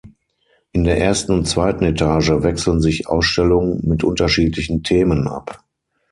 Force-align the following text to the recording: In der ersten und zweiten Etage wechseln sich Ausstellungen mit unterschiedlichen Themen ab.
In 0.71 0.83
der 0.83 0.99
ersten 0.99 1.31
und 1.31 1.45
zweiten 1.45 1.83
Etage 1.83 2.29
wechseln 2.31 2.81
sich 2.81 3.05
Ausstellungen 3.07 3.87
mit 3.87 4.03
unterschiedlichen 4.03 4.81
Themen 4.81 5.27
ab. 5.27 5.63